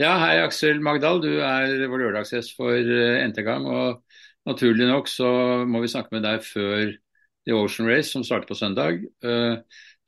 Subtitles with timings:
[0.00, 3.66] Ja, hei Aksel Magdal, du er vår lørdagsgjest for eh, n gang.
[3.66, 4.02] og
[4.48, 5.28] Naturlig nok så
[5.68, 6.90] må vi snakke med deg før
[7.46, 9.04] The Ocean Race, som starter på søndag.
[9.24, 9.60] Eh,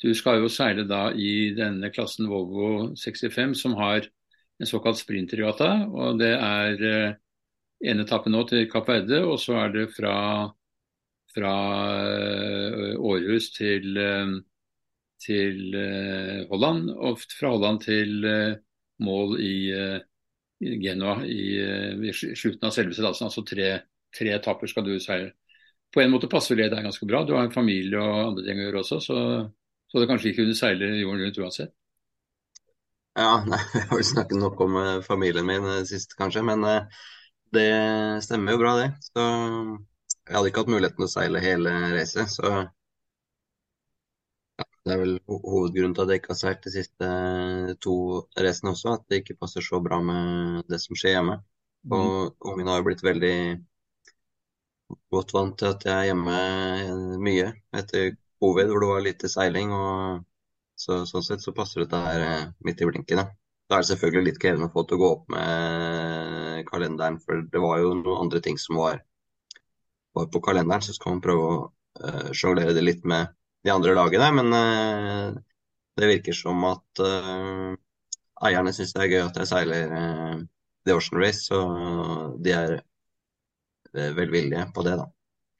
[0.02, 4.08] du skal jo seile da i denne klassen Volvo 65, som har
[4.60, 5.70] en såkalt sprinterjata.
[5.92, 7.14] og Det er eh,
[7.92, 10.16] en etappe nå til Kapp Verde, og så er det fra,
[11.34, 11.54] fra
[12.98, 13.96] Århus til,
[15.22, 15.80] til
[16.50, 18.28] Holland, og fra Holland til
[19.02, 19.98] mål i, eh,
[20.62, 23.28] i Genoa i, eh, i, slutten av selve seilasen.
[23.28, 23.70] Altså tre,
[24.16, 25.32] tre etapper skal du seile.
[25.92, 27.22] På en måte passer det deg ganske bra.
[27.24, 29.16] Du har en familie og andre ting å gjøre også, så,
[29.90, 31.74] så det kanskje ikke kunne seile jorden rundt uansett.
[33.18, 36.44] Ja, nei, jeg har jo snakket nok om uh, familien min sist, kanskje.
[36.48, 36.64] Men
[37.52, 37.68] det
[38.24, 38.88] stemmer jo bra, det.
[39.10, 39.26] Så
[40.22, 42.32] jeg hadde ikke hatt muligheten å seile hele racet.
[42.32, 42.62] Så
[44.82, 47.94] det er vel hovedgrunnen til at jeg ikke har seilt de siste eh, to
[48.34, 51.36] racene også, at det ikke passer så bra med det som skjer hjemme.
[51.86, 51.92] Mm.
[51.98, 53.36] Og ungen har jo blitt veldig
[55.14, 59.30] godt vant til at jeg er hjemme eh, mye etter covid, hvor det var lite
[59.30, 59.70] seiling.
[59.76, 60.24] og
[60.74, 63.22] så, Sånn sett så passer dette her eh, midt i blinken.
[63.22, 63.28] Da.
[63.70, 67.44] Da er det selvfølgelig litt krevende å få til å gå opp med kalenderen, for
[67.54, 68.98] det var jo noen andre ting som var,
[70.18, 70.82] var på kalenderen.
[70.82, 71.54] Så skal man prøve å
[72.02, 73.30] uh, sjonglere det litt med
[73.64, 74.30] de andre lagene.
[74.38, 75.40] Men uh,
[75.98, 77.72] det virker som at uh,
[78.46, 80.42] eierne syns det er gøy at jeg seiler uh,
[80.86, 81.62] The Ocean Race, så
[82.42, 82.78] de er
[83.92, 85.08] velvillige på det, da.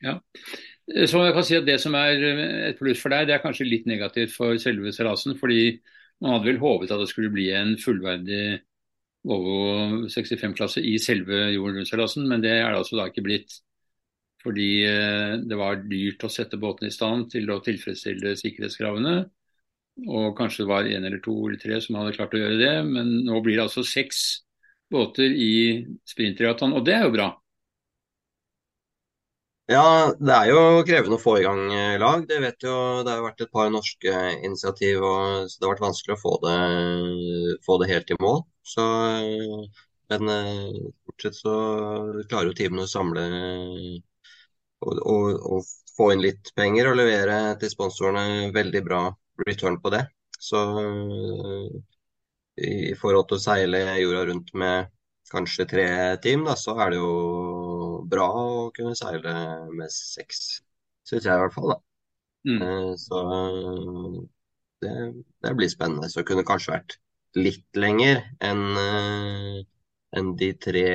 [0.03, 0.15] Ja.
[1.07, 2.25] Så jeg kan si at Det som er
[2.73, 5.37] et pluss for deg, det er kanskje litt negativt for selve seilasen.
[5.39, 5.77] Fordi
[6.23, 8.63] man hadde vel håpet at det skulle bli en fullverdig
[9.23, 13.61] Volvo 65-klasse i selve jorden rundt-seilasen, men det er det altså da ikke blitt.
[14.43, 19.21] Fordi eh, det var dyrt å sette båten i stand til å tilfredsstille sikkerhetskravene.
[20.09, 22.75] Og kanskje det var én eller to eller tre som hadde klart å gjøre det.
[22.89, 24.43] Men nå blir det altså seks
[24.93, 25.53] båter i
[26.09, 27.29] sprintregattaen, og det er jo bra.
[29.71, 32.27] Ja, det er jo krevende å få i gang eh, lag.
[32.29, 32.75] Det vet jo,
[33.07, 36.35] det har vært et par norske initiativ, og, så det har vært vanskelig å få
[36.43, 36.59] det,
[37.65, 38.43] få det helt i mål.
[38.67, 38.85] Så,
[40.13, 40.35] men
[41.07, 41.55] fortsett så
[42.27, 43.25] klarer jo teamene å samle
[44.83, 49.01] og, få inn litt penger og levere til sponsorene veldig bra
[49.45, 50.07] return på det.
[50.41, 50.63] Så
[52.57, 54.89] i forhold til å seile jorda rundt med
[55.33, 55.87] kanskje tre
[56.25, 57.13] team, da, så er det jo
[58.09, 59.35] bra å kunne seile
[59.73, 60.63] med seks,
[61.09, 61.75] syns jeg i hvert fall.
[61.75, 61.79] da.
[62.49, 62.63] Mm.
[62.63, 63.21] Eh, så
[64.83, 64.95] det,
[65.45, 66.11] det, blir spennende.
[66.11, 66.99] Så det kunne kanskje vært
[67.39, 69.61] litt lenger enn eh,
[70.19, 70.89] en de tre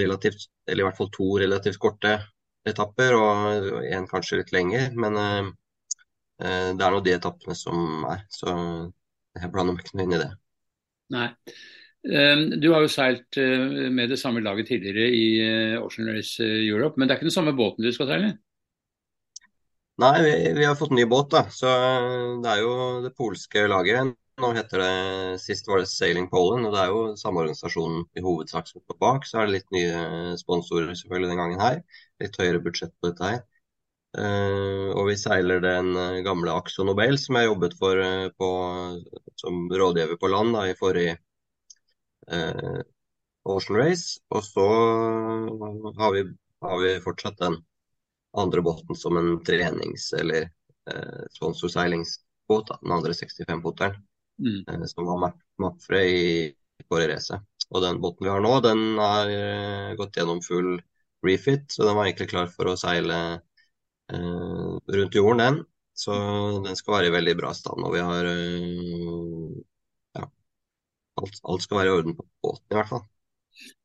[0.00, 2.16] relativt, eller i hvert fall to relativt korte
[2.66, 4.90] etapper, og én kanskje litt lenger.
[4.98, 5.48] Men uh,
[6.40, 8.52] det er nå de etappene som er, så
[9.36, 10.30] jeg blander meg ikke noe inn i det.
[11.16, 11.28] Nei.
[12.06, 15.24] Du har jo seilt med det samme laget tidligere i
[15.80, 18.28] Ocean Race Europe, men det er ikke den samme båten du skal seile?
[19.96, 21.46] Nei, vi, vi, har fått ny båt, da.
[21.52, 21.70] Så
[22.44, 22.72] det er jo
[23.06, 24.12] det polske laget.
[24.36, 28.22] Nå heter det, Sist var det Sailing Poland, og det er jo samme organisasjon i
[28.24, 29.24] hovedsak som står bak.
[29.24, 30.00] Så er det litt nye
[30.36, 31.78] sponsorer selvfølgelig den gangen her.
[32.20, 33.38] Litt høyere budsjett på dette her.
[34.16, 38.48] Uh, og vi seiler den eh, gamle Axo Nobel som jeg jobbet for uh, på,
[39.40, 41.18] som rådgiver på land da, i forrige
[42.32, 42.80] uh,
[43.56, 44.20] Ocean Race.
[44.32, 44.66] Og så
[46.00, 46.26] har vi,
[46.64, 47.56] har vi, fortsatt den
[48.36, 50.50] andre båten som en trenings- eller
[51.34, 53.96] sponsorseilingsbåt, den andre 65-foteren
[54.42, 54.62] mm.
[54.68, 56.24] Eh, som var Mapfre i
[56.88, 57.38] forrige race.
[57.72, 60.76] Og den båten vi har nå, den har uh, gått gjennom full
[61.26, 63.16] refit, så den var egentlig klar for å seile
[64.12, 65.58] eh, rundt jorden, den.
[65.96, 66.14] Så
[66.62, 67.82] den skal være i veldig bra stand.
[67.82, 69.56] Og vi har uh,
[70.20, 70.28] ja,
[71.22, 73.06] alt, alt, skal være i orden på båten, i hvert fall.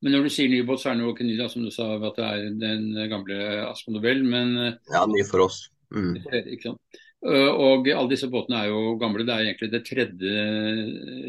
[0.04, 1.72] Men når du sier ny båt, så er det jo ikke ny, da, som du
[1.72, 4.52] sa, at det er den gamle Aspen Nobel, men
[4.92, 5.64] Ja, ny for oss.
[5.96, 6.20] Mm.
[6.20, 7.02] Ikke sant?
[7.22, 9.26] Eh, og alle disse båtene er jo gamle.
[9.26, 10.44] Det er egentlig det tredje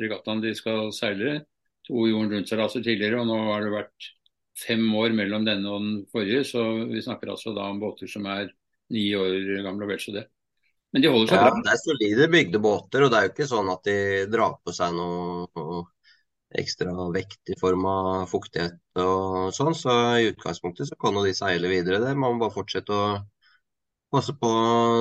[0.01, 1.39] regattaen de skal seile.
[1.87, 4.11] To jorden rundt-seilaser tidligere, og nå har det vært
[4.57, 6.45] fem år mellom denne og den forrige.
[6.47, 8.49] Så vi snakker altså da om båter som er
[8.93, 10.27] ni år gamle og vel så det.
[10.93, 11.61] Men de holder seg ja, bra.
[11.65, 13.97] Det er solide bygde båter, og det er jo ikke sånn at de
[14.29, 15.83] drar på seg noe
[16.53, 19.73] ekstra vekt i form av fuktighet og sånn.
[19.77, 22.01] Så i utgangspunktet så kan jo de seile videre.
[22.03, 23.07] Det må man bare fortsette å
[24.13, 24.49] passe på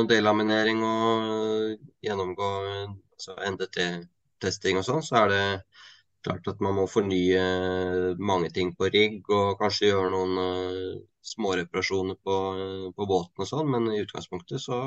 [0.08, 2.50] delaminering og gjennomgå
[2.88, 5.42] altså NDT-testing og sånn, så er det
[6.22, 7.42] klart at man må fornye
[8.22, 11.00] mange ting på rigg og kanskje gjøre noen uh,
[11.32, 12.38] småreparasjoner på,
[12.96, 14.78] på båten og sånn, men i utgangspunktet så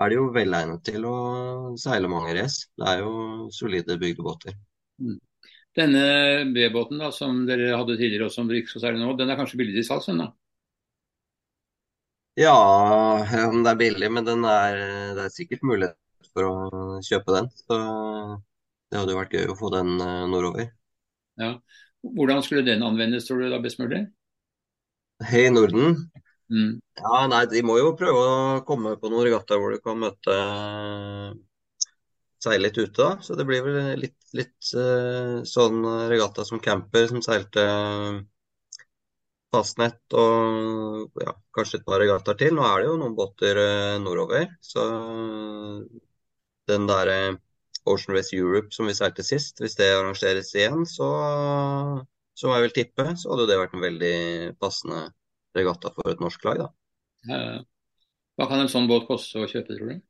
[0.00, 1.16] er det jo velegnet til å
[1.80, 2.70] seile mange race.
[2.78, 4.56] Det er jo solide bygde båter.
[5.00, 5.18] Mm.
[5.76, 6.04] Denne
[6.54, 9.60] B-båten som dere hadde tidligere og som dere ikke skal seile nå, den er kanskje
[9.60, 10.08] billig til salgs?
[10.18, 10.30] da?
[12.40, 12.56] Ja,
[13.50, 14.78] om det er billig, men den er,
[15.16, 16.54] det er sikkert mulighet for å
[17.04, 17.50] kjøpe den.
[17.66, 17.76] Så
[18.90, 20.70] det hadde jo vært gøy å få den eh, nordover.
[21.40, 21.52] Ja.
[22.00, 24.06] Hvordan skulle den anvendes, tror du da best mulig?
[25.28, 25.98] Hei, Norden.
[26.50, 26.80] Mm.
[26.98, 30.36] Ja, nei, De må jo prøve å komme på noen regattaer hvor du kan møte
[32.40, 32.96] seile litt ute.
[32.96, 33.10] da.
[33.20, 37.66] Så det blir vel litt, litt uh, sånn regatta som camper som seilte
[39.50, 42.54] fastnett og ja, kanskje et par regattaer til.
[42.56, 44.46] Nå er det jo noen båter uh, nordover.
[44.64, 44.84] Så
[46.70, 47.38] den der uh,
[47.90, 51.08] Ocean Race Europe som vi seilte sist, hvis det arrangeres igjen, så,
[52.38, 54.16] som jeg vel tippe, så hadde det vært en veldig
[54.60, 55.06] passende
[55.56, 56.70] regatta for et norsk lag, da.
[58.36, 60.04] Hva kan en sånn båt koste å kjøpe, tror du?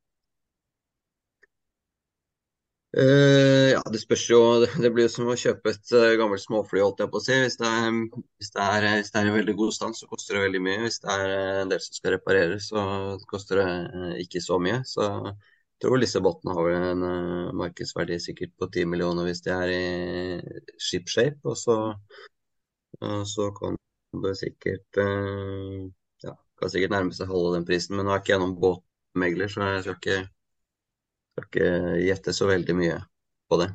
[2.90, 4.40] Uh, ja, Det spørs jo.
[4.82, 7.37] Det blir som å kjøpe et uh, gammelt småfly, holdt jeg på å si.
[7.44, 8.00] Hvis det, er,
[8.40, 10.81] hvis, det er, hvis det er, i veldig god stand, så koster det veldig mye.
[10.82, 12.82] Hvis det er en del som skal repareres, så
[13.31, 14.81] koster det ikke så mye.
[14.90, 17.06] Så jeg tror disse båtene har vel en
[17.60, 21.38] markedsverdi sikkert på 10 millioner hvis de er i ship shape.
[21.46, 21.78] Og så,
[23.31, 23.78] så kan
[24.26, 24.98] det sikkert
[26.26, 27.94] ja, kan sikkert nærme seg halve den prisen.
[27.94, 30.20] Men nå er ikke jeg noen båtmegler, så jeg skal ikke
[31.40, 33.00] skal ikke gjette så veldig mye
[33.50, 33.69] på det.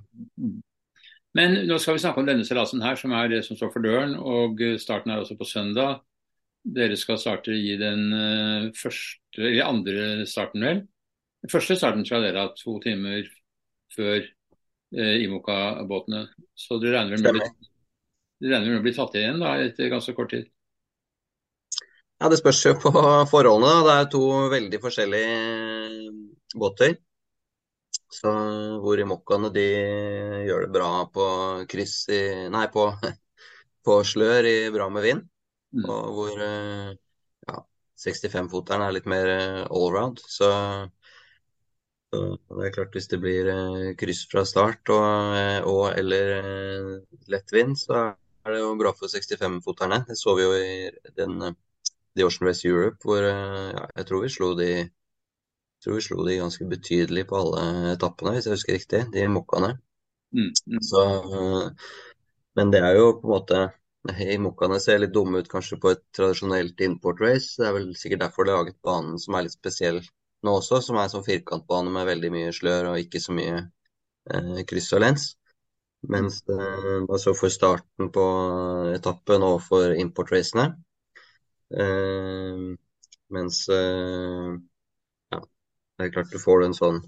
[1.35, 3.83] Men nå skal vi snakke om denne seilasen her, som er det som står for
[3.83, 4.15] døren.
[4.15, 6.00] og Starten er også på søndag.
[6.65, 10.79] Dere skal starte i den eh, første, eller andre starten, vel?
[11.44, 13.27] Den første starten skal dere ha to timer
[13.94, 16.23] før eh, Imoka-båtene.
[16.57, 20.47] Så dere regner vel med, med å bli tatt igjen da, etter ganske kort tid?
[22.15, 22.91] Ja, Det spørs jo på
[23.29, 23.75] forholdene.
[23.75, 23.85] Da.
[23.85, 24.23] Det er to
[24.56, 25.35] veldig forskjellige
[26.56, 26.95] båter.
[28.15, 28.31] Så
[28.83, 29.65] hvor i mokkaene de
[30.47, 31.25] gjør det bra på
[31.71, 32.21] kryss i
[32.53, 32.88] Nei, på,
[33.85, 35.25] på slør i bra med vind.
[35.75, 35.88] Mm.
[35.91, 37.57] Og hvor ja,
[38.06, 39.31] 65-foteren er litt mer
[39.65, 40.21] allround.
[40.23, 40.50] Så,
[42.13, 42.21] så,
[42.56, 43.51] det er klart hvis det blir
[44.00, 45.35] kryss fra start og,
[45.67, 46.38] og eller
[47.31, 48.07] lett vind, så
[48.45, 50.06] er det jo bra for 65-foterne.
[50.07, 51.39] Det så vi jo i den
[52.15, 54.69] The Ocean Race Europe, hvor ja, jeg tror vi slo de
[55.85, 59.75] tror vi slo de ganske betydelig på alle etappene, hvis jeg husker riktig, de mokkaene.
[60.35, 60.83] Mm, mm.
[60.83, 61.01] Så,
[62.57, 63.65] men det er jo på en måte
[64.05, 67.55] i Mokkaene ser litt dumme ut kanskje på et tradisjonelt import race.
[67.57, 70.01] Det er vel sikkert derfor de har laget banen som er litt spesiell
[70.45, 74.61] nå også, som er sånn firkantbane med veldig mye slør og ikke så mye eh,
[74.69, 75.25] kryss og lens.
[76.11, 78.25] Mens eh, altså for starten på
[78.93, 80.67] etappen og for importracene.
[81.73, 82.65] Eh,
[83.33, 84.51] mens eh,
[85.95, 87.03] det er klart du får en sånn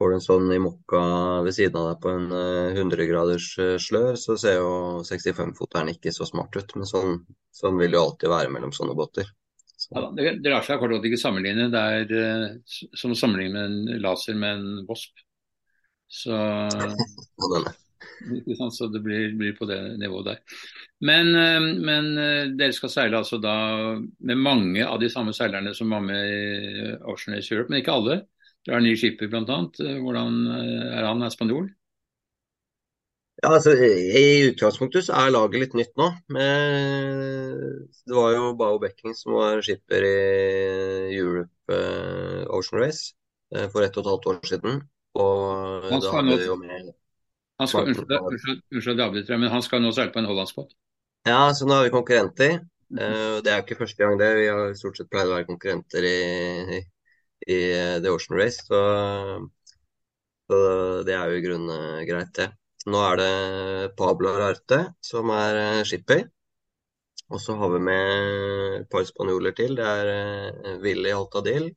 [0.00, 1.00] Får en sånn i mokka
[1.46, 4.72] ved siden av deg på en 100 eh, graders eh, slør, så ser jo
[5.06, 6.72] 65-foteren ikke så smart ut.
[6.74, 7.20] Men sånn,
[7.54, 9.28] sånn, vil det jo alltid være mellom sånne båter.
[9.68, 9.92] Så.
[9.94, 11.68] Ja, det, det lar seg kort og ikke sammenligne.
[11.70, 15.22] Det er uh, som å sammenligne med en laser med en Wasp.
[16.10, 16.34] Så
[18.70, 20.38] Så det blir, blir, på det nivået der.
[21.00, 23.54] Men, eh, men, eh, dere skal seile altså da
[23.98, 27.96] med mange av de samme seilerne som var med i Ocean Race Europe, men ikke
[27.96, 28.18] alle.
[28.62, 29.42] Dere har ny skipper bl.a.
[29.42, 31.22] Hvordan eh, er han?
[31.22, 31.70] Er spanjol?
[33.42, 36.12] Ja, altså, I utgangspunktet så er laget litt nytt nå.
[36.30, 41.80] Det var jo Bao Becking som var skipper i Europe
[42.54, 43.16] Ocean Race
[43.72, 44.82] for ett og et halvt år siden.
[45.18, 46.92] Og da hadde vi jo med
[47.62, 48.12] han skal, unnskyld,
[48.74, 50.74] unnskyld, unnskyld men han skal nå seile på en hollandsbåt?
[51.28, 52.60] Ja, så nå er vi konkurrenter.
[52.92, 54.30] Uh, det er jo ikke første gang det.
[54.36, 56.80] Vi har stort sett pleid å være konkurrenter i,
[57.46, 57.58] i,
[58.02, 58.64] The Ocean Race.
[58.66, 58.80] Så,
[60.50, 60.58] så,
[61.06, 62.50] det er jo i grunnen uh, greit, det.
[62.90, 63.32] Nå er det
[63.96, 66.26] Pablo Rarte som er uh, skipper.
[67.32, 69.78] Og så har vi med et par spanjoler til.
[69.78, 71.70] Det er Willy Altadil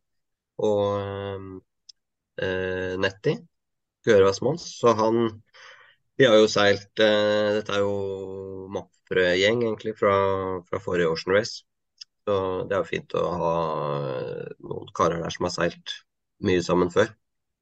[0.65, 1.61] og
[2.99, 3.37] Netti.
[4.03, 4.65] Gøras Mons.
[4.81, 5.29] Så han
[6.17, 10.15] vi har jo seilt eh, Dette er jo Mapfrø-gjeng egentlig fra,
[10.67, 11.63] fra, forrige Ocean Race.
[12.25, 13.55] Så det er jo fint å ha
[14.01, 15.93] uh, noen karer der som har seilt
[16.45, 17.11] mye sammen før.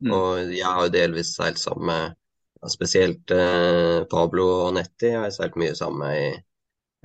[0.04, 0.14] Mm.
[0.16, 5.12] Og jeg har jo delvis seilt sammen med ja, spesielt eh, Pablo og Netti.
[5.12, 6.30] Jeg har seilt mye sammen med i,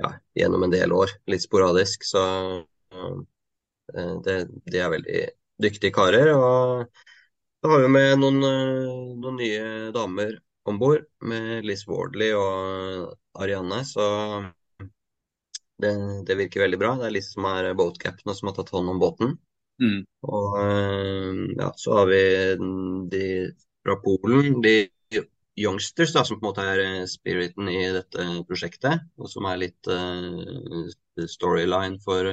[0.05, 2.07] ja, gjennom en del år, litt sporadisk.
[2.07, 2.23] Så
[4.23, 4.37] det,
[4.71, 5.25] de er veldig
[5.67, 6.31] dyktige karer.
[6.37, 6.87] Og
[7.59, 8.39] da har vi med noen,
[9.19, 10.39] noen nye damer
[10.69, 14.05] om bord med Liz Wardley og Arianne, så
[15.79, 15.93] det,
[16.27, 16.95] det, virker veldig bra.
[16.99, 19.37] Det er Liz som er boatcaptain og som har tatt hånd om båten.
[19.83, 20.01] Mm.
[20.27, 20.57] Og
[21.59, 22.23] ja, så har vi
[23.13, 23.27] de
[23.87, 24.59] fra Polen.
[24.65, 24.77] De
[25.59, 29.63] youngsters, da, som på en måte er eh, spiriten i dette prosjektet, og som er
[29.65, 30.87] litt uh,
[31.27, 32.29] storyline for,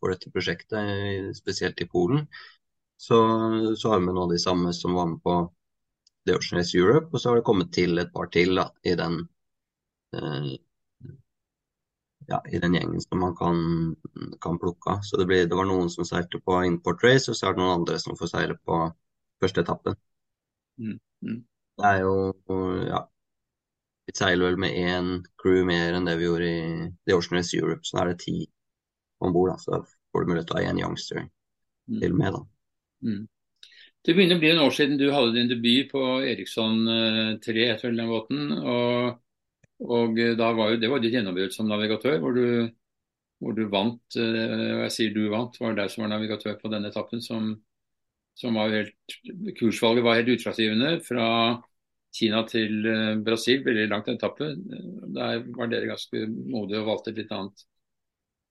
[0.00, 2.26] for, dette prosjektet, spesielt i Polen.
[2.98, 3.18] Så,
[3.76, 5.36] så har vi med av de samme som var med på
[6.26, 9.20] The Ocean Europe, og så har det kommet til et par til da, i den
[10.16, 10.54] uh,
[12.26, 13.58] ja, i den gjengen som man kan,
[14.42, 15.02] kan plukke av.
[15.06, 17.62] Så det, ble, det, var noen som seilte på import race, og så er det
[17.62, 18.80] noen andre som får seile på
[19.42, 19.98] første etappen.
[20.82, 20.98] Mm.
[21.22, 21.44] Mm.
[21.76, 22.16] Det er jo
[22.88, 23.04] ja,
[24.06, 27.56] vi seiler vel med én crew mer enn det vi gjorde i The Ocean Race
[27.56, 28.36] Europe, så da er det ti
[29.22, 29.54] om bord.
[29.62, 31.98] Så da får du mulighet til å ha én youngster mm.
[32.02, 32.38] til med.
[32.38, 32.44] da.
[33.06, 33.24] Mm.
[34.06, 36.84] Det begynner å bli en år siden du hadde din debut på Eriksson
[37.42, 38.52] 3 eh, etter den båten.
[38.62, 39.22] og
[39.84, 42.68] og eh, var jo, Det var ditt gjennombrudd som navigatør, hvor du,
[43.42, 44.00] hvor du vant.
[44.16, 47.20] Eh, og jeg sier du vant, var det deg som var navigatør på denne etappen.
[47.24, 47.50] Som,
[48.38, 49.18] som var helt,
[49.58, 50.96] Kursvalget var helt utslagsgivende.
[51.04, 51.28] Fra
[52.16, 52.78] Kina til
[53.26, 54.54] Brasil, veldig langt etappe.
[55.18, 57.66] Der var dere ganske modige og valgte et litt annet,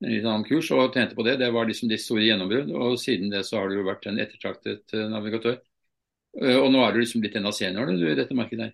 [0.05, 1.37] litt annen kurs og tjente på det.
[1.41, 2.71] Det var liksom de store gjennombrudd.
[2.75, 5.59] Og siden det så har du jo vært en ettertraktet navigatør.
[6.35, 8.73] Og nå er du liksom blitt en av seniorene du, i dette markedet her.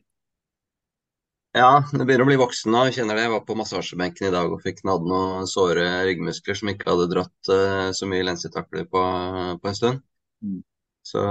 [1.51, 2.85] Ja, det begynner å bli voksen nå.
[2.87, 3.25] Jeg kjenner det.
[3.25, 7.09] Jeg var på massasjebenken i dag og fikk nadd noen såre ryggmuskler som ikke hadde
[7.11, 9.01] dratt uh, så mye lensetakler på,
[9.59, 9.99] på, en stund.
[10.39, 10.61] Mm.
[11.03, 11.25] Så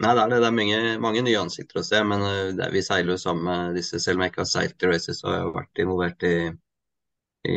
[0.00, 0.40] Nei, det er, det.
[0.42, 2.22] det er mange, mange, nye ansikter å se, men
[2.56, 4.00] det, vi seiler jo sammen med disse.
[4.00, 6.36] Selv om jeg ikke har seilt i races, så har jeg vært involvert i,
[7.48, 7.56] i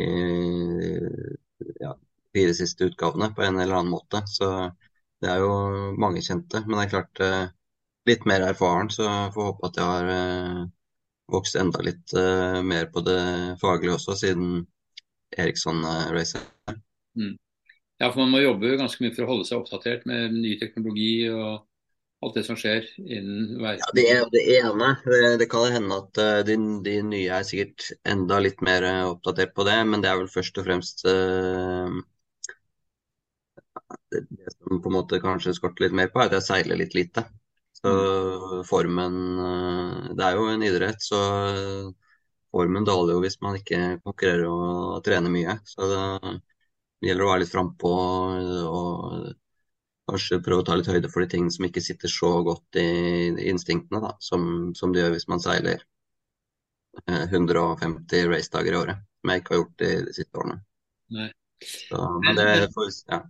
[1.80, 1.92] ja,
[2.34, 4.22] fire siste utgavene på en eller annen måte.
[4.30, 4.48] Så
[5.22, 5.52] det er jo
[6.00, 6.62] mange kjente.
[6.66, 7.46] Men det er klart, uh,
[8.08, 10.66] litt mer erfaren, så jeg får håpe at jeg har
[11.32, 12.12] vokst enda litt
[12.68, 13.20] mer på det
[13.62, 14.58] faglige også, siden
[15.40, 16.44] Eriksson-racet.
[17.16, 17.38] Mm.
[18.02, 21.30] Ja, for man må jobbe ganske mye for å holde seg oppdatert med ny teknologi
[21.30, 21.64] og
[22.24, 24.90] alt det som skjer innen hver Ja, Det er det ene.
[25.40, 29.54] Det, kan hende at uh, de, de, nye er sikkert enda litt mer uh, oppdatert
[29.56, 31.92] på det, men det er vel først og fremst uh,
[34.12, 36.80] det, det, som på en måte kanskje skorter litt mer på, er at jeg seiler
[36.80, 37.26] litt lite.
[37.74, 37.92] Så
[38.68, 41.20] formen uh, Det er jo en idrett, så
[42.54, 45.58] formen daler jo hvis man ikke konkurrerer og trener mye.
[45.68, 47.90] Så det gjelder å være litt frampå
[48.70, 49.32] og
[50.10, 52.88] kanskje prøve å ta litt høyde for de tingene som ikke sitter så godt i
[53.50, 55.84] instinktene, da, som, som det gjør hvis man seiler
[57.08, 59.06] 150 eh, racedager i året.
[59.20, 60.58] Som jeg ikke har gjort de, de siste årene.
[61.64, 63.22] Så, men, det, for, ja.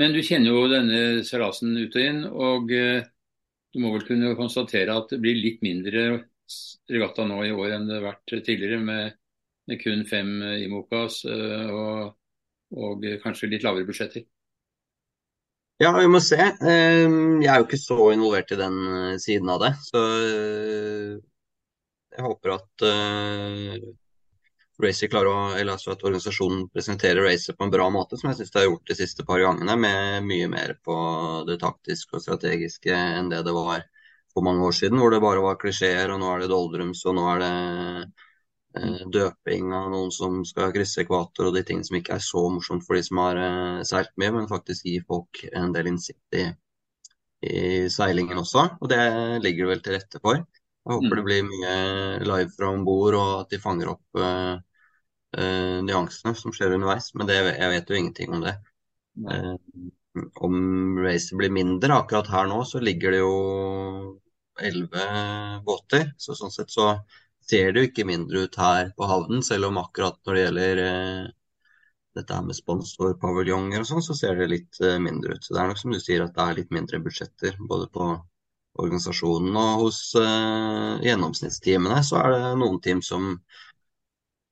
[0.00, 2.24] men, du kjenner jo denne seilasen ut og inn.
[2.26, 3.06] og eh,
[3.74, 6.04] du må vel kunne konstatere at det blir litt mindre
[6.88, 9.18] regatta nå i år enn det har vært tidligere, med,
[9.68, 10.30] med kun fem
[10.64, 12.16] IMOCAs eh, og,
[12.74, 14.24] og, kanskje litt lavere budsjetter?
[15.78, 16.38] Ja, vi må se.
[16.42, 19.72] Ehm, jeg er jo ikke så involvert i den eh, siden av det.
[19.86, 21.12] Så eh,
[22.16, 22.86] jeg håper at
[24.82, 28.40] Racer klarer å, eller altså at organisasjonen presenterer Racer på en bra måte, som jeg
[28.40, 30.96] syns de har gjort de siste par gangene, med mye mer på
[31.48, 33.82] det taktiske og strategiske enn det det var
[34.34, 37.16] for mange år siden, hvor det bare var klisjeer, og nå er det doldrums, og
[37.18, 38.27] nå er det eh,
[39.12, 42.86] døping av noen som skal krysse ekvator, og de tingene som ikke er så morsomt
[42.86, 46.46] for de som har eh, seilt mye, men faktisk gir folk en del innsikt i,
[47.48, 47.60] i
[47.92, 49.02] seilingen også, og det
[49.44, 50.40] ligger det vel til rette for.
[50.88, 51.18] Jeg håper mm.
[51.18, 51.74] det blir mye
[52.24, 54.56] live fra om bord, og at de fanger opp uh,
[55.36, 57.10] uh, nyansene som skjer underveis.
[57.12, 58.54] Men det, jeg vet jo ingenting om det.
[59.20, 59.56] Uh,
[60.40, 60.56] om
[61.04, 63.34] racet blir mindre akkurat her nå, så ligger det jo
[64.64, 65.04] elleve
[65.66, 66.08] båter.
[66.16, 66.94] Så sånn sett så
[67.50, 70.80] ser det jo ikke mindre ut her på havnen, selv om akkurat når det gjelder
[72.18, 75.44] dette her med sponsorpaviljonger og sånn, så ser det litt mindre ut.
[75.44, 78.08] Så det er nok som du sier at det er litt mindre budsjetter både på
[78.78, 83.32] organisasjonen og hos gjennomsnittsteamene, så er det noen team som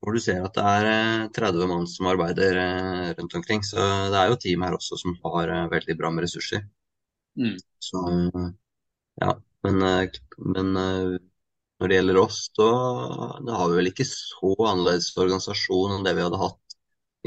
[0.07, 3.65] hvor du ser at det er 30 eh, mann som arbeider eh, rundt omkring.
[3.67, 3.81] Så
[4.13, 6.63] det er jo team her også som har eh, veldig bra med ressurser.
[7.35, 7.57] Mm.
[7.83, 8.03] Så
[9.21, 9.33] ja,
[9.67, 9.83] men,
[10.39, 10.71] men,
[11.81, 12.69] når det gjelder oss, da,
[13.59, 16.77] har vi vel ikke så annerledes organisasjon enn det vi hadde hatt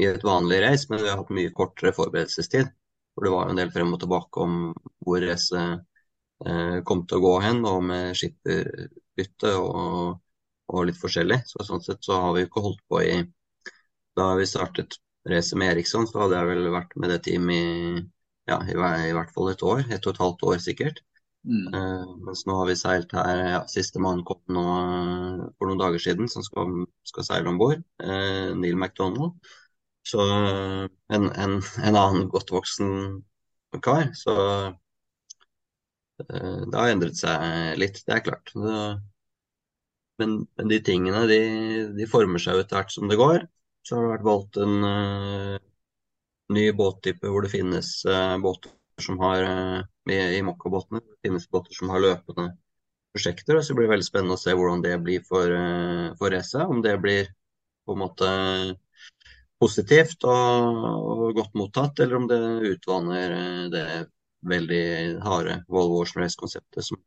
[0.00, 2.72] i et vanlig race, men vi har hatt mye kortere forberedelsestid.
[3.14, 4.56] For det var jo en del frem og tilbake om
[5.04, 5.84] hvor racet
[6.46, 10.18] eh, kom til å gå hen, og med skipperbytte og
[10.70, 11.40] og litt forskjellig.
[11.50, 13.20] Så sånn sett så har vi ikke holdt på i
[14.18, 14.98] Da vi startet
[15.30, 18.00] racet med Eriksson, så hadde jeg vel vært med det teamet i,
[18.50, 19.84] ja, i, i, hvert fall et år.
[19.86, 20.98] Et og et halvt år sikkert.
[21.48, 21.72] Mm.
[21.72, 24.64] Uh, mens nå har vi seilt her ja, Sistemann kom nå
[25.56, 27.80] for noen dager siden, som skal, skal seile om bord.
[28.02, 29.38] Uh, Neil MacDonald.
[30.06, 33.20] Så uh, en, en, en, annen godt voksen
[33.84, 34.10] kar.
[34.18, 34.34] Så
[36.20, 38.50] det har endret seg litt, det er klart.
[38.52, 38.74] Det,
[40.20, 41.40] men, men, de tingene de,
[41.96, 43.46] de former seg etter hvert som det går.
[43.86, 45.56] Så har det vært valgt en uh,
[46.52, 49.80] ny båttype hvor det finnes uh, båter som har uh,
[50.10, 50.40] i, i.
[50.40, 52.50] Det finnes båter som har løpende
[53.14, 53.58] prosjekter.
[53.58, 56.62] og Så blir det veldig spennende å se hvordan det blir for, uh, for racet.
[56.62, 57.28] Om det blir
[57.86, 58.30] på en måte
[59.60, 62.40] positivt og, og, godt mottatt, eller om det
[62.70, 63.34] utvanner
[63.72, 63.86] det
[64.48, 64.84] veldig
[65.20, 67.00] harde Volvo Ocean Race-konseptet som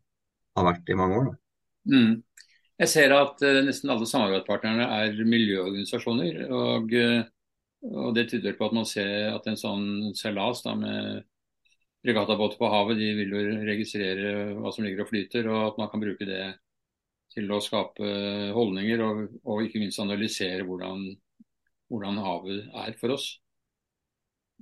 [0.58, 1.32] har vært i mange år.
[1.90, 2.22] Mm.
[2.84, 6.44] Jeg ser at uh, nesten alle samarbeidspartnerne er miljøorganisasjoner.
[6.52, 6.94] og,
[7.94, 11.24] og Det tyder på at man ser at en sånn seilas med
[12.04, 15.92] regattabåter på havet, de vil jo registrere hva som ligger og flyter, og at man
[15.92, 16.44] kan bruke det
[17.34, 18.10] til å skape
[18.54, 21.08] holdninger og, og ikke minst analysere hvordan,
[21.90, 23.30] hvordan havet er for oss.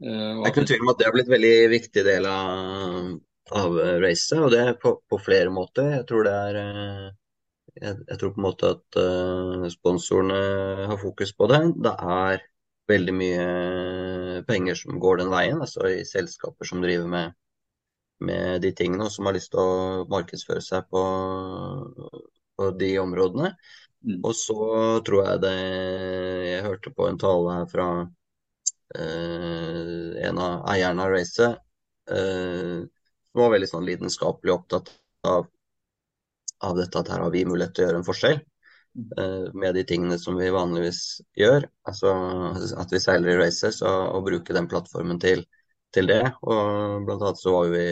[0.01, 3.09] Uh, det er ikke tvil om at det har blitt en veldig viktig del av,
[3.63, 5.91] av racet, og det på, på, flere måter.
[5.97, 7.09] Jeg tror det er uh,
[7.75, 10.39] jeg, jeg, tror på en måte at uh, sponsorene
[10.91, 11.61] har fokus på det.
[11.83, 12.47] Det er
[12.91, 13.45] veldig mye
[14.47, 17.37] penger som går den veien, altså i selskaper som driver med,
[18.27, 21.03] med de tingene, og som har lyst til å markedsføre seg på,
[22.57, 23.53] på de områdene.
[24.01, 24.17] Mm.
[24.25, 24.57] Og så
[25.05, 25.57] tror jeg det
[26.49, 27.87] Jeg hørte på en tale her fra
[28.97, 31.59] eh, en av eierne av racet,
[32.09, 32.79] eh,
[33.31, 34.89] som var veldig sånn lidenskapelig opptatt
[35.29, 35.45] av,
[36.65, 38.41] av dette at her har vi mulighet til å gjøre en forskjell
[38.93, 41.67] med de tingene som vi vanligvis gjør.
[41.87, 42.11] Altså
[42.81, 45.45] at vi seiler i races og bruker den plattformen til,
[45.95, 46.23] til, det.
[46.43, 47.85] Og blant annet så var vi,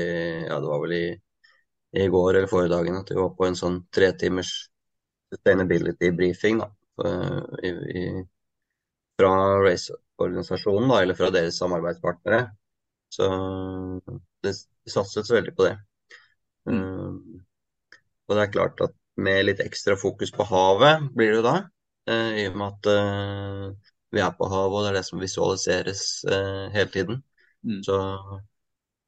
[0.50, 1.06] ja det var vel i,
[2.03, 4.53] i går eller forrige dagen at vi var på en sånn tre timers
[5.29, 6.70] sustainability briefing da,
[7.63, 8.06] i, i,
[9.20, 12.48] fra raceorganisasjonen, eller fra deres samarbeidspartnere.
[13.13, 13.27] Så
[14.44, 14.53] det
[14.89, 15.75] satses veldig på det.
[16.70, 16.82] Mm.
[16.82, 17.46] Um,
[18.29, 21.56] og det er klart at med litt ekstra fokus på havet blir det jo da,
[22.12, 25.24] uh, i og med at uh, vi er på havet og det er det som
[25.24, 27.24] visualiseres uh, hele tiden.
[27.68, 27.82] Mm.
[27.86, 27.98] Så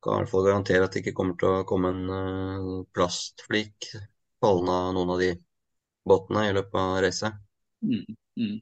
[0.01, 3.91] kan i hvert fall garantere at det ikke kommer til å komme en plastflik
[4.41, 5.31] fallende av noen av de
[6.09, 7.31] båtene i løpet av reise.
[7.85, 8.17] Mm.
[8.41, 8.57] Mm.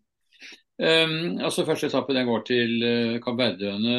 [0.80, 3.96] Um, altså Første etappe den går til uh, Kapp Verdøene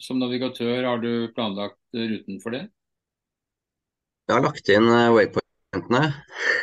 [0.00, 2.64] som navigatør, har du planlagt ruten for det?
[4.28, 5.10] Jeg har lagt inn eh,
[5.72, 6.14] waypointene.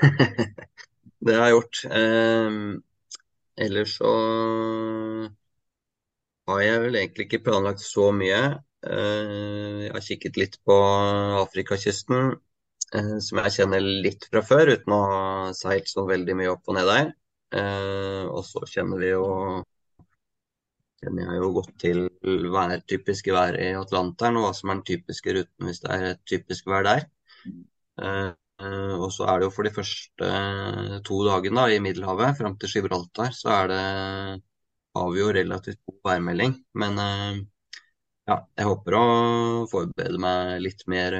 [1.25, 1.81] det har jeg gjort.
[1.85, 2.51] Eh,
[3.65, 4.13] ellers så
[6.47, 8.41] har jeg vel egentlig ikke planlagt så mye.
[8.85, 10.75] Eh, jeg har kikket litt på
[11.41, 12.35] Afrikakysten,
[12.93, 15.21] eh, som jeg kjenner litt fra før, uten å ha
[15.57, 17.13] seilt så veldig mye opp og ned der.
[17.55, 19.25] Eh, og så kjenner vi jo
[21.01, 21.99] kjenner jeg jo godt til
[22.53, 26.07] vær, typiske vær i Atlanteren, og hva som er den typiske ruten hvis det er
[26.13, 27.05] et typisk vær der.
[28.61, 30.27] Uh, og så er det jo for de første
[31.07, 33.79] to dagene da, i Middelhavet, fram til Gibraltar, så er det,
[34.95, 36.55] har vi jo relativt god værmelding.
[36.81, 37.41] Men uh,
[38.29, 39.05] ja, jeg håper å
[39.71, 41.17] forberede meg litt mer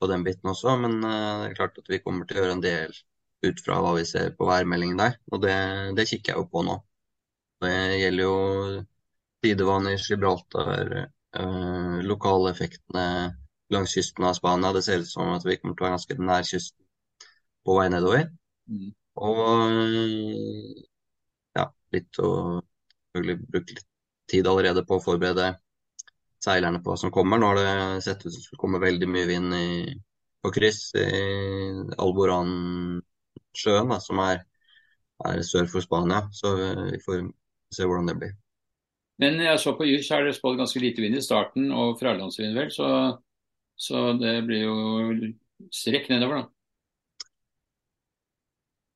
[0.00, 0.74] på den biten også.
[0.82, 1.14] Men det
[1.52, 2.98] er klart at vi kommer til å gjøre en del
[3.44, 5.16] ut fra hva vi ser på værmeldingen der.
[5.32, 5.54] Og det,
[5.96, 6.76] det kikker jeg jo på nå.
[7.64, 8.36] Det gjelder jo
[9.44, 10.92] tidevann i Gibraltar,
[11.34, 13.06] lokaleffektene lokale effektene
[13.72, 14.72] langs kysten av Spania.
[14.72, 16.84] Det ser ut som at vi kommer til å være ganske nær kysten
[17.64, 18.28] på vei nedover.
[18.68, 18.92] Mm.
[19.24, 19.40] Og
[21.54, 22.30] ja, litt å
[23.14, 23.90] selvfølgelig bruke litt
[24.30, 25.52] tid allerede på å forberede
[26.44, 27.40] seilerne på hva som kommer.
[27.40, 29.68] Nå har det sett ut som det skulle komme veldig mye vind i,
[30.44, 31.08] på kryss i
[32.04, 34.42] Alboran-sjøen, som er,
[35.24, 36.24] er, sør for Spania.
[36.34, 37.28] Så vi får
[37.72, 38.34] se hvordan det blir.
[39.22, 42.56] Men jeg så på Jus, er det spådd ganske lite vind i starten, og fralandsvind
[42.58, 42.88] vel, så,
[43.84, 44.74] så, det blir jo
[45.72, 46.50] strekk nedover, da.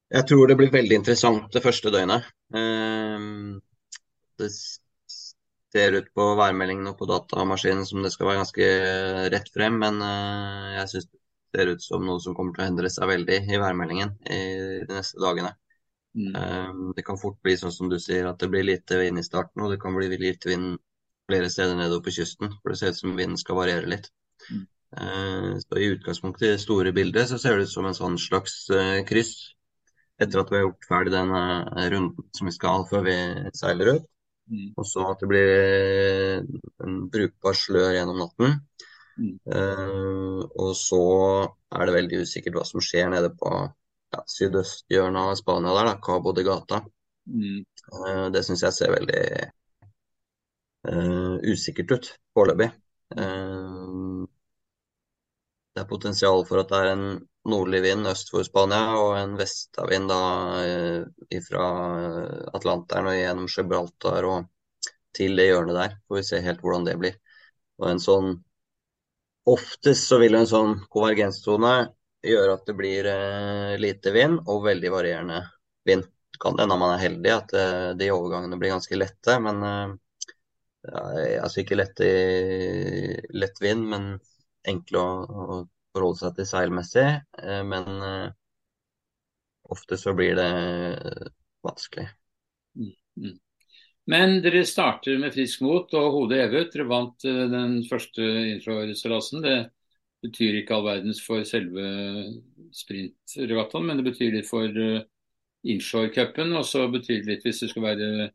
[0.09, 2.29] Jeg tror det blir veldig interessant det første døgnet.
[2.57, 3.59] Ehm,
[4.41, 8.69] det ser ut på værmeldingen og på datamaskinen som det skal være ganske
[9.35, 11.21] rett frem, men eh, jeg syns det
[11.53, 14.41] ser ut som noe som kommer til å endre seg veldig i værmeldingen i
[14.89, 15.53] de neste dagene.
[16.17, 16.33] Mm.
[16.35, 19.27] Um, det kan fort bli sånn som du sier, at det blir lite vind i
[19.27, 20.79] starten, og det kan bli lite vind
[21.29, 22.53] flere steder nedover på kysten.
[22.63, 24.09] For det ser ut som vinden skal variere litt.
[24.49, 24.65] Mm.
[24.97, 28.19] Uh, så I utgangspunktet i det store bildet så ser det ut som en sånn
[28.21, 29.35] slags uh, kryss.
[30.19, 33.17] Etter at vi har gjort ferdig den uh, runden som vi skal før vi
[33.59, 34.09] seiler ut.
[34.49, 34.69] Mm.
[34.81, 36.47] Og så at det blir
[36.87, 38.61] en brukbar slør gjennom natten.
[39.19, 39.35] Mm.
[40.63, 40.99] og så
[41.75, 43.49] er det veldig usikkert hva som skjer nede på
[44.15, 46.83] ja, sydøsthjørnet av Spania der, da, Cabo de Gata.
[47.29, 47.65] Mm.
[47.93, 49.23] Uh, det syns jeg ser veldig
[50.89, 52.71] uh, usikkert ut foreløpig.
[53.17, 54.25] Uh,
[55.79, 57.05] det er potensial for at det er en
[57.49, 60.23] nordlig vind øst for Spania og en vestavind da
[60.65, 61.67] eh, fra
[62.59, 64.49] Atlanteren og gjennom Gibraltar og
[65.15, 65.95] til det hjørnet der.
[66.09, 67.15] Får vi se helt hvordan det blir.
[67.79, 68.37] Og en sånn
[69.49, 71.71] Oftest så vil en sånn konvergenssone
[72.27, 75.39] gjøre at det blir eh, lite vind og veldig varierende
[75.89, 76.03] vind.
[76.05, 79.95] Det kan hende man er heldig at eh, de overgangene blir ganske lette, men eh,
[81.41, 84.11] altså ikke lett, i, lett vind, men
[84.67, 85.59] enkle å, å
[85.95, 87.09] forholde seg til seilmessig.
[87.43, 88.31] Eh, men eh,
[89.75, 90.49] ofte så blir det
[91.67, 92.09] vanskelig.
[92.79, 93.37] Mm, mm.
[94.09, 96.73] Men dere starter med frisk mot og hodet hevet.
[96.75, 99.45] Dere vant eh, den første infraseilasen.
[99.45, 99.59] Det
[100.25, 101.85] betyr ikke all verdens for selve
[102.75, 104.73] sprintregattaen, men det betyr litt for
[105.69, 106.57] inshore-cupen.
[106.59, 108.33] Og så betyr det litt hvis det skal være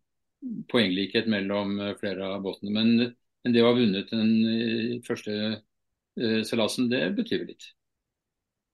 [0.72, 2.72] poenglikhet mellom flere av båtene.
[2.76, 3.12] Men,
[3.44, 5.60] men det å ha vunnet den første Eh,
[6.18, 7.72] seilasen, det betyr litt.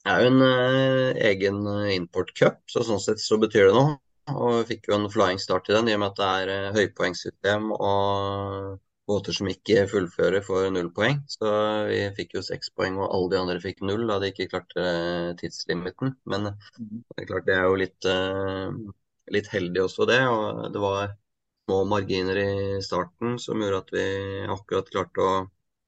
[0.06, 1.58] Det er jo en eh, egen
[1.92, 3.98] importcup, så sånn sett så betyr det noe.
[4.30, 6.52] Og vi fikk jo en flying start i den i og med at det er
[6.54, 8.78] eh, høypoengsystem og
[9.10, 11.20] båter som ikke fullfører får null poeng.
[11.28, 11.52] Så
[11.90, 14.86] vi fikk jo seks poeng, og alle de andre fikk null da de ikke klarte
[14.86, 16.16] eh, tidslimiten.
[16.32, 17.04] Men mm.
[17.04, 18.12] det er klart det er jo litt,
[19.36, 20.22] litt heldig også, det.
[20.32, 21.16] Og det var
[21.66, 22.52] små marginer i
[22.86, 24.06] starten som gjorde at vi
[24.48, 25.34] akkurat klarte å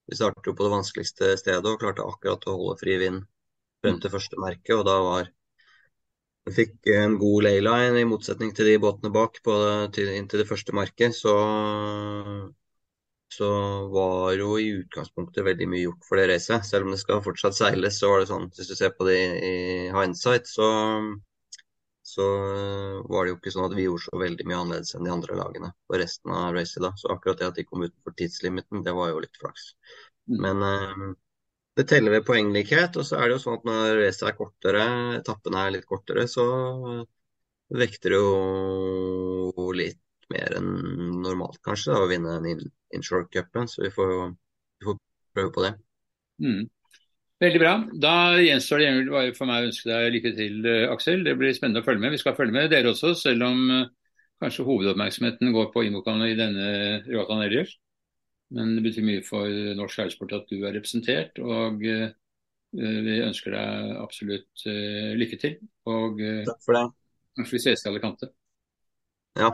[0.10, 3.24] vi startet jo på det vanskeligste stedet og klarte akkurat å holde fri vind
[3.82, 4.76] frem til første merke.
[4.78, 5.30] og da var
[6.48, 9.54] vi fikk en god layline i motsetning til de båtene bak på,
[9.94, 11.14] til, inntil det første merket.
[11.14, 11.34] Så,
[13.36, 13.50] så
[13.94, 16.66] var jo i utgangspunktet veldig mye gjort for det racet.
[16.66, 19.20] Selv om det skal fortsatt seiles, så var det sånn hvis du ser på det
[19.52, 19.54] i
[19.94, 20.72] hindsight, så,
[22.12, 22.28] så
[23.08, 25.38] var det jo ikke sånn at vi gjorde så veldig mye annerledes enn de andre
[25.40, 26.92] lagene på resten av racet da.
[27.00, 29.72] Så akkurat det at de kom utenfor tidslimiten, det var jo litt flaks.
[30.42, 31.06] Men eh,
[31.80, 33.00] det teller ved poenglikhet.
[33.00, 34.86] Og så er det jo sånn at når racet er kortere,
[35.22, 36.46] etappene er litt kortere, så
[37.72, 40.70] vekter det jo litt mer enn
[41.24, 43.72] normalt, kanskje, da, å vinne den inshore-cupen.
[43.72, 44.14] Så vi får,
[44.80, 45.02] vi får,
[45.36, 45.74] prøve på det.
[46.44, 46.64] Mm.
[47.42, 47.72] Veldig bra.
[47.98, 51.24] Da gjenstår det bare for meg å ønske deg lykke til, eh, Aksel.
[51.26, 52.14] Det blir spennende å følge med.
[52.14, 53.88] Vi skal følge med dere også, selv om uh,
[54.44, 56.68] kanskje hovedoppmerksomheten går på Imokan i denne
[57.08, 57.74] regattaen ellers.
[58.54, 59.50] Men det betyr mye for
[59.80, 61.42] norsk seilsport at du er representert.
[61.42, 62.14] Og uh,
[62.78, 64.68] vi ønsker deg absolutt
[65.20, 65.58] lykke til.
[65.92, 66.86] Og Takk for det.
[67.36, 68.30] kanskje vi ses i Alicante.
[69.42, 69.50] Ja,